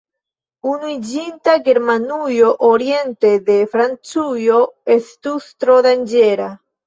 Unuiĝinta 0.69 1.53
Germanujo 1.67 2.47
oriente 2.69 3.33
de 3.49 3.57
Francujo 3.75 4.57
estus 4.95 5.51
tro 5.65 5.77
danĝera. 5.91 6.49